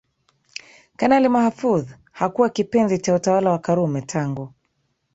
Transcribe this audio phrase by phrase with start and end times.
[0.95, 4.53] Kanali Mahfoudh hakuwa kipenzi cha utawala wa Karume tangu